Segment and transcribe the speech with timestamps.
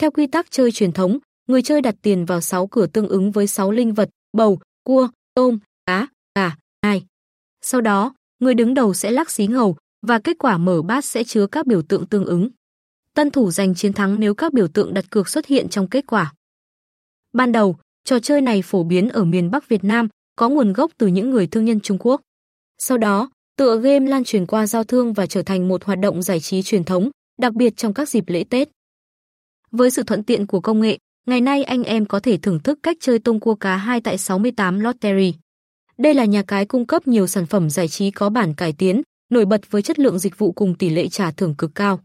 [0.00, 1.18] Theo quy tắc chơi truyền thống,
[1.48, 5.08] người chơi đặt tiền vào 6 cửa tương ứng với 6 linh vật, bầu, cua,
[5.34, 7.04] tôm, cá, gà, ai.
[7.62, 9.76] Sau đó, người đứng đầu sẽ lắc xí ngầu
[10.06, 12.48] và kết quả mở bát sẽ chứa các biểu tượng tương ứng.
[13.14, 16.06] Tân thủ giành chiến thắng nếu các biểu tượng đặt cược xuất hiện trong kết
[16.06, 16.32] quả.
[17.32, 20.90] Ban đầu, trò chơi này phổ biến ở miền Bắc Việt Nam, có nguồn gốc
[20.98, 22.20] từ những người thương nhân Trung Quốc.
[22.78, 26.22] Sau đó, tựa game lan truyền qua giao thương và trở thành một hoạt động
[26.22, 28.68] giải trí truyền thống, đặc biệt trong các dịp lễ Tết.
[29.72, 32.78] Với sự thuận tiện của công nghệ, ngày nay anh em có thể thưởng thức
[32.82, 35.34] cách chơi tung cua cá 2 tại 68 Lottery.
[35.98, 39.02] Đây là nhà cái cung cấp nhiều sản phẩm giải trí có bản cải tiến,
[39.30, 42.00] nổi bật với chất lượng dịch vụ cùng tỷ lệ trả thưởng cực cao.